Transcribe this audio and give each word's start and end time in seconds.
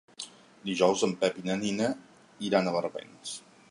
Dijous 0.69 1.03
en 1.09 1.13
Pep 1.25 1.39
i 1.43 1.47
na 1.51 1.59
Nina 1.61 1.93
iran 2.51 2.71
a 2.73 2.79
Barbens. 2.79 3.41